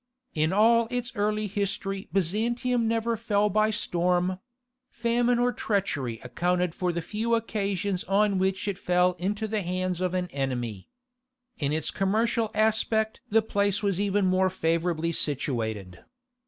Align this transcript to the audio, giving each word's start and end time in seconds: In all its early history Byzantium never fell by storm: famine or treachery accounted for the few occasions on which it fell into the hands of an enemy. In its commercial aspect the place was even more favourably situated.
In 0.33 0.51
all 0.51 0.87
its 0.89 1.11
early 1.15 1.45
history 1.45 2.09
Byzantium 2.11 2.87
never 2.87 3.15
fell 3.15 3.51
by 3.51 3.69
storm: 3.69 4.39
famine 4.89 5.37
or 5.37 5.53
treachery 5.53 6.19
accounted 6.23 6.73
for 6.73 6.91
the 6.91 7.03
few 7.03 7.35
occasions 7.35 8.03
on 8.05 8.39
which 8.39 8.67
it 8.67 8.79
fell 8.79 9.11
into 9.19 9.47
the 9.47 9.61
hands 9.61 10.01
of 10.01 10.15
an 10.15 10.25
enemy. 10.31 10.89
In 11.59 11.71
its 11.71 11.91
commercial 11.91 12.49
aspect 12.55 13.21
the 13.29 13.43
place 13.43 13.83
was 13.83 14.01
even 14.01 14.25
more 14.25 14.49
favourably 14.49 15.11
situated. 15.11 15.99